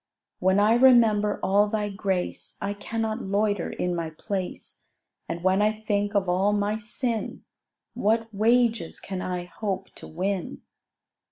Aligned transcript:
When 0.39 0.59
I 0.59 0.73
remember 0.73 1.39
all 1.43 1.67
Thy 1.67 1.89
grace, 1.89 2.57
I 2.59 2.73
cannot 2.73 3.21
loiter 3.21 3.69
in 3.69 3.95
my 3.95 4.09
place: 4.09 4.87
And 5.29 5.43
when 5.43 5.61
I 5.61 5.71
think 5.71 6.15
of 6.15 6.27
all 6.27 6.53
my 6.53 6.77
sin, 6.77 7.43
What 7.93 8.27
wages 8.33 8.99
can 8.99 9.21
I 9.21 9.43
hope 9.45 9.91
to 9.97 10.07
win? 10.07 10.63